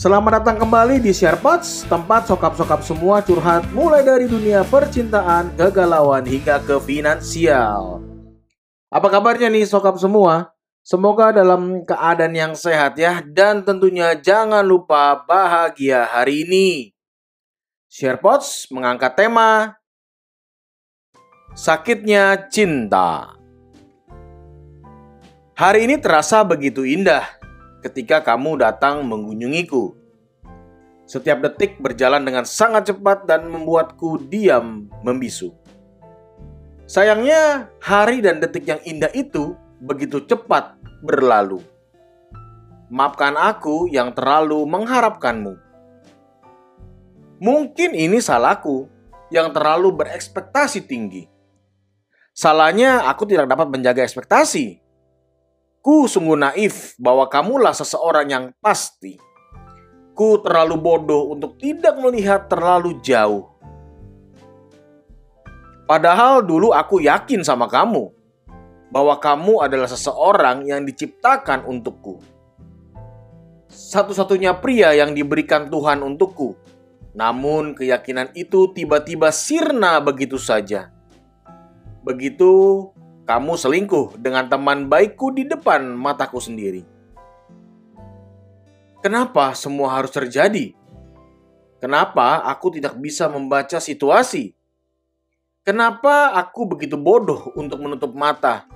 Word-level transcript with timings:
Selamat 0.00 0.40
datang 0.40 0.64
kembali 0.64 0.96
di 0.96 1.12
SharePods, 1.12 1.84
tempat 1.84 2.24
sokap-sokap 2.24 2.80
semua 2.80 3.20
curhat 3.20 3.68
mulai 3.76 4.00
dari 4.00 4.24
dunia 4.24 4.64
percintaan, 4.64 5.52
kegalauan 5.60 6.24
hingga 6.24 6.56
ke 6.64 6.80
finansial. 6.80 8.00
Apa 8.88 9.12
kabarnya 9.12 9.52
nih 9.52 9.68
sokap 9.68 10.00
semua? 10.00 10.56
Semoga 10.80 11.36
dalam 11.36 11.84
keadaan 11.84 12.32
yang 12.32 12.56
sehat 12.56 12.96
ya 12.96 13.20
dan 13.20 13.60
tentunya 13.60 14.16
jangan 14.16 14.64
lupa 14.64 15.20
bahagia 15.20 16.08
hari 16.08 16.48
ini. 16.48 16.96
SharePods 17.92 18.72
mengangkat 18.72 19.20
tema 19.20 19.76
Sakitnya 21.52 22.48
Cinta. 22.48 23.36
Hari 25.60 25.84
ini 25.84 26.00
terasa 26.00 26.40
begitu 26.40 26.88
indah 26.88 27.40
ketika 27.80 28.20
kamu 28.20 28.60
datang 28.60 29.04
mengunjungiku. 29.08 29.96
Setiap 31.08 31.42
detik 31.42 31.82
berjalan 31.82 32.22
dengan 32.22 32.46
sangat 32.46 32.94
cepat 32.94 33.26
dan 33.26 33.50
membuatku 33.50 34.30
diam 34.30 34.86
membisu. 35.02 35.50
Sayangnya, 36.86 37.66
hari 37.82 38.22
dan 38.22 38.38
detik 38.38 38.66
yang 38.66 38.78
indah 38.86 39.10
itu 39.10 39.58
begitu 39.82 40.22
cepat 40.22 40.78
berlalu. 41.02 41.58
Maafkan 42.90 43.34
aku 43.34 43.90
yang 43.90 44.14
terlalu 44.14 44.62
mengharapkanmu. 44.66 45.54
Mungkin 47.40 47.90
ini 47.94 48.18
salahku 48.18 48.90
yang 49.30 49.54
terlalu 49.54 49.94
berekspektasi 49.94 50.84
tinggi. 50.84 51.30
Salahnya 52.34 53.06
aku 53.06 53.26
tidak 53.26 53.46
dapat 53.50 53.70
menjaga 53.70 54.02
ekspektasi 54.02 54.79
Ku 55.80 56.04
sungguh 56.04 56.36
naif 56.36 56.92
bahwa 57.00 57.24
kamulah 57.24 57.72
seseorang 57.72 58.28
yang 58.28 58.44
pasti. 58.60 59.16
Ku 60.12 60.36
terlalu 60.44 60.76
bodoh 60.76 61.32
untuk 61.32 61.56
tidak 61.56 61.96
melihat 61.96 62.52
terlalu 62.52 63.00
jauh. 63.00 63.48
Padahal 65.88 66.44
dulu 66.44 66.76
aku 66.76 67.00
yakin 67.00 67.40
sama 67.40 67.64
kamu 67.64 68.12
bahwa 68.92 69.16
kamu 69.16 69.64
adalah 69.64 69.88
seseorang 69.88 70.68
yang 70.68 70.84
diciptakan 70.84 71.64
untukku. 71.64 72.20
Satu-satunya 73.70 74.58
pria 74.60 74.92
yang 74.92 75.16
diberikan 75.16 75.72
Tuhan 75.72 76.04
untukku. 76.04 76.58
Namun 77.16 77.74
keyakinan 77.74 78.30
itu 78.36 78.70
tiba-tiba 78.70 79.32
sirna 79.32 79.98
begitu 79.98 80.36
saja. 80.36 80.92
Begitu 82.06 82.86
kamu 83.30 83.54
selingkuh 83.54 84.18
dengan 84.18 84.50
teman 84.50 84.90
baikku 84.90 85.30
di 85.30 85.46
depan 85.46 85.94
mataku 85.94 86.42
sendiri. 86.42 86.82
Kenapa 88.98 89.54
semua 89.54 89.94
harus 89.94 90.10
terjadi? 90.10 90.74
Kenapa 91.78 92.42
aku 92.42 92.74
tidak 92.74 92.98
bisa 92.98 93.30
membaca 93.30 93.78
situasi? 93.78 94.50
Kenapa 95.62 96.34
aku 96.34 96.74
begitu 96.74 96.98
bodoh 96.98 97.54
untuk 97.54 97.78
menutup 97.78 98.10
mata? 98.18 98.66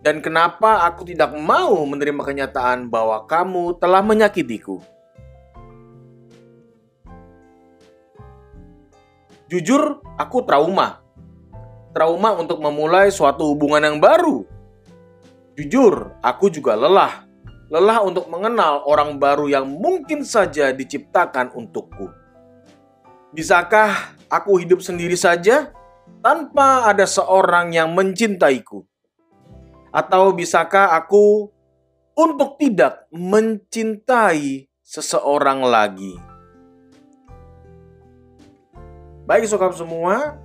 Dan 0.00 0.24
kenapa 0.24 0.88
aku 0.88 1.04
tidak 1.04 1.36
mau 1.36 1.76
menerima 1.84 2.24
kenyataan 2.24 2.88
bahwa 2.88 3.20
kamu 3.28 3.76
telah 3.76 4.00
menyakitiku? 4.00 4.80
Jujur, 9.52 10.00
aku 10.16 10.40
trauma 10.48 11.03
trauma 11.94 12.34
untuk 12.34 12.58
memulai 12.58 13.14
suatu 13.14 13.54
hubungan 13.54 13.80
yang 13.80 13.98
baru. 14.02 14.42
Jujur, 15.54 16.18
aku 16.18 16.50
juga 16.50 16.74
lelah. 16.74 17.22
Lelah 17.70 18.02
untuk 18.02 18.26
mengenal 18.26 18.82
orang 18.84 19.16
baru 19.22 19.46
yang 19.46 19.64
mungkin 19.64 20.26
saja 20.26 20.74
diciptakan 20.74 21.54
untukku. 21.54 22.10
Bisakah 23.30 24.18
aku 24.26 24.58
hidup 24.58 24.82
sendiri 24.82 25.14
saja 25.14 25.70
tanpa 26.18 26.90
ada 26.90 27.06
seorang 27.06 27.70
yang 27.70 27.94
mencintaiku? 27.94 28.82
Atau 29.94 30.34
bisakah 30.34 30.90
aku 30.98 31.54
untuk 32.18 32.58
tidak 32.58 33.06
mencintai 33.14 34.66
seseorang 34.82 35.62
lagi? 35.62 36.18
Baik, 39.24 39.48
sobat 39.48 39.72
semua, 39.72 40.36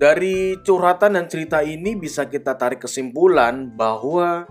dari 0.00 0.56
curhatan 0.64 1.20
dan 1.20 1.28
cerita 1.28 1.60
ini 1.60 1.92
bisa 1.92 2.24
kita 2.24 2.56
tarik 2.56 2.80
kesimpulan 2.80 3.68
bahwa 3.68 4.48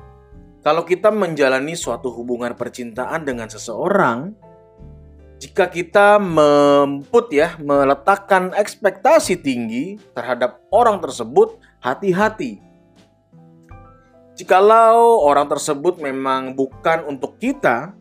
kalau 0.62 0.86
kita 0.86 1.10
menjalani 1.10 1.74
suatu 1.74 2.14
hubungan 2.14 2.54
percintaan 2.54 3.26
dengan 3.26 3.50
seseorang, 3.50 4.38
jika 5.42 5.66
kita 5.66 6.22
memput 6.22 7.34
ya, 7.34 7.58
meletakkan 7.58 8.54
ekspektasi 8.54 9.42
tinggi 9.42 9.98
terhadap 10.14 10.62
orang 10.70 11.02
tersebut, 11.02 11.58
hati-hati. 11.82 12.62
Jikalau 14.38 15.26
orang 15.26 15.50
tersebut 15.50 15.98
memang 15.98 16.54
bukan 16.54 17.10
untuk 17.10 17.42
kita, 17.42 17.98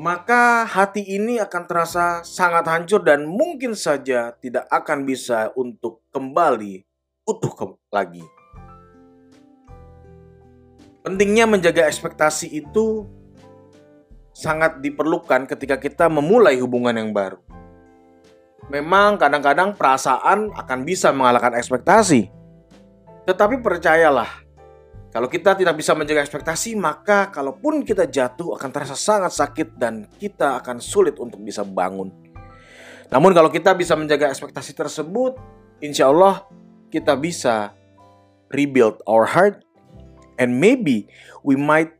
maka 0.00 0.64
hati 0.64 1.04
ini 1.04 1.36
akan 1.36 1.68
terasa 1.68 2.24
sangat 2.24 2.64
hancur 2.64 3.04
dan 3.04 3.28
mungkin 3.28 3.76
saja 3.76 4.32
tidak 4.40 4.64
akan 4.72 5.04
bisa 5.04 5.52
untuk 5.52 6.00
kembali 6.08 6.80
utuh 7.28 7.52
ke 7.52 7.64
lagi. 7.92 8.24
Pentingnya 11.04 11.44
menjaga 11.44 11.84
ekspektasi 11.84 12.48
itu 12.48 13.04
sangat 14.32 14.80
diperlukan 14.80 15.44
ketika 15.44 15.76
kita 15.76 16.08
memulai 16.08 16.56
hubungan 16.56 16.96
yang 16.96 17.12
baru. 17.12 17.36
Memang 18.72 19.20
kadang-kadang 19.20 19.76
perasaan 19.76 20.48
akan 20.56 20.78
bisa 20.88 21.12
mengalahkan 21.12 21.52
ekspektasi. 21.60 22.32
Tetapi 23.28 23.60
percayalah, 23.60 24.48
kalau 25.10 25.26
kita 25.26 25.58
tidak 25.58 25.74
bisa 25.74 25.90
menjaga 25.98 26.22
ekspektasi, 26.22 26.78
maka 26.78 27.34
kalaupun 27.34 27.82
kita 27.82 28.06
jatuh 28.06 28.54
akan 28.54 28.70
terasa 28.70 28.94
sangat 28.94 29.34
sakit 29.34 29.74
dan 29.74 30.06
kita 30.22 30.62
akan 30.62 30.78
sulit 30.78 31.18
untuk 31.18 31.42
bisa 31.42 31.66
bangun. 31.66 32.14
Namun 33.10 33.34
kalau 33.34 33.50
kita 33.50 33.74
bisa 33.74 33.98
menjaga 33.98 34.30
ekspektasi 34.30 34.70
tersebut, 34.70 35.34
insya 35.82 36.14
Allah 36.14 36.46
kita 36.94 37.18
bisa 37.18 37.74
rebuild 38.54 39.02
our 39.10 39.26
heart 39.26 39.66
and 40.38 40.62
maybe 40.62 41.10
we 41.42 41.58
might 41.58 41.90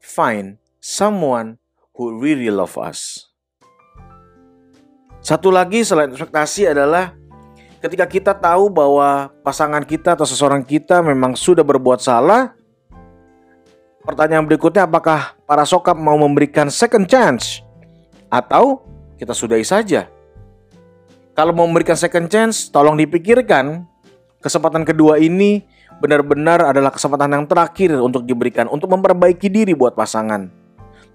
find 0.00 0.56
someone 0.80 1.60
who 2.00 2.16
really 2.16 2.48
love 2.48 2.80
us. 2.80 3.28
Satu 5.20 5.52
lagi 5.52 5.84
selain 5.84 6.08
ekspektasi 6.08 6.72
adalah 6.72 7.17
ketika 7.78 8.06
kita 8.06 8.32
tahu 8.34 8.70
bahwa 8.70 9.30
pasangan 9.46 9.82
kita 9.86 10.18
atau 10.18 10.26
seseorang 10.26 10.66
kita 10.66 10.98
memang 11.02 11.38
sudah 11.38 11.62
berbuat 11.62 12.02
salah, 12.02 12.54
pertanyaan 14.02 14.46
berikutnya 14.46 14.86
apakah 14.86 15.38
para 15.46 15.62
sokap 15.62 15.94
mau 15.94 16.18
memberikan 16.18 16.66
second 16.70 17.06
chance 17.06 17.62
atau 18.30 18.82
kita 19.18 19.30
sudahi 19.34 19.62
saja? 19.62 20.10
Kalau 21.38 21.54
mau 21.54 21.70
memberikan 21.70 21.94
second 21.94 22.26
chance, 22.26 22.66
tolong 22.66 22.98
dipikirkan 22.98 23.86
kesempatan 24.42 24.82
kedua 24.82 25.22
ini 25.22 25.62
benar-benar 26.02 26.66
adalah 26.66 26.90
kesempatan 26.90 27.30
yang 27.30 27.44
terakhir 27.46 27.94
untuk 28.02 28.26
diberikan 28.26 28.66
untuk 28.66 28.90
memperbaiki 28.90 29.46
diri 29.46 29.70
buat 29.70 29.94
pasangan. 29.94 30.50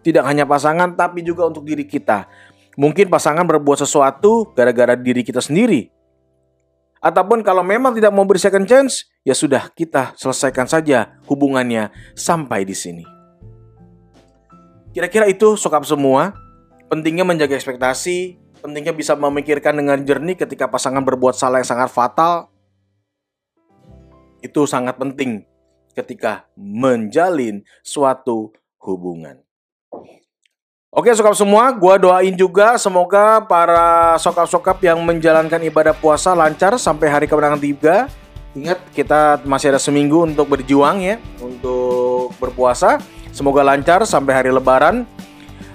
Tidak 0.03 0.23
hanya 0.23 0.47
pasangan 0.47 0.95
tapi 0.95 1.23
juga 1.27 1.47
untuk 1.47 1.67
diri 1.67 1.83
kita. 1.83 2.27
Mungkin 2.79 3.11
pasangan 3.11 3.43
berbuat 3.43 3.83
sesuatu 3.83 4.51
gara-gara 4.55 4.95
diri 4.95 5.27
kita 5.27 5.43
sendiri 5.43 5.91
Ataupun 7.03 7.43
kalau 7.43 7.67
memang 7.67 7.91
tidak 7.91 8.15
mau 8.15 8.23
beri 8.23 8.39
second 8.39 8.63
chance, 8.63 9.11
ya 9.27 9.35
sudah 9.35 9.67
kita 9.75 10.15
selesaikan 10.15 10.71
saja 10.71 11.19
hubungannya 11.27 11.91
sampai 12.15 12.63
di 12.63 12.71
sini. 12.71 13.03
Kira-kira 14.95 15.27
itu 15.27 15.59
sokap 15.59 15.83
semua. 15.83 16.31
Pentingnya 16.87 17.27
menjaga 17.27 17.59
ekspektasi, 17.59 18.39
pentingnya 18.63 18.95
bisa 18.95 19.19
memikirkan 19.19 19.75
dengan 19.75 19.99
jernih 19.99 20.39
ketika 20.39 20.71
pasangan 20.71 21.03
berbuat 21.03 21.35
salah 21.35 21.59
yang 21.59 21.67
sangat 21.67 21.91
fatal. 21.91 22.47
Itu 24.39 24.63
sangat 24.63 24.95
penting 24.95 25.43
ketika 25.91 26.47
menjalin 26.55 27.67
suatu 27.83 28.55
hubungan. 28.79 29.43
Oke 30.93 31.09
sokap 31.17 31.33
semua, 31.33 31.73
gue 31.73 31.95
doain 32.05 32.37
juga 32.37 32.77
semoga 32.77 33.41
para 33.41 34.13
sokap-sokap 34.21 34.77
yang 34.85 35.01
menjalankan 35.01 35.57
ibadah 35.65 35.89
puasa 35.97 36.37
lancar 36.37 36.77
sampai 36.77 37.09
hari 37.09 37.25
kemenangan 37.25 37.57
tiga. 37.57 38.05
Ingat 38.53 38.77
kita 38.93 39.41
masih 39.41 39.73
ada 39.73 39.81
seminggu 39.81 40.21
untuk 40.21 40.53
berjuang 40.53 41.01
ya, 41.01 41.17
untuk 41.41 42.37
berpuasa. 42.37 43.01
Semoga 43.33 43.65
lancar 43.65 44.05
sampai 44.05 44.37
hari 44.37 44.53
lebaran. 44.53 45.09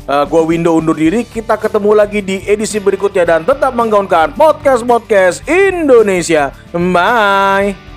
Uh, 0.07 0.23
gua 0.31 0.47
window 0.47 0.79
undur 0.79 0.95
diri, 0.95 1.27
kita 1.27 1.59
ketemu 1.59 1.99
lagi 1.99 2.23
di 2.23 2.47
edisi 2.47 2.79
berikutnya 2.79 3.27
dan 3.27 3.43
tetap 3.43 3.75
menggaungkan 3.75 4.39
podcast-podcast 4.39 5.43
Indonesia. 5.51 6.55
Bye. 6.71 7.88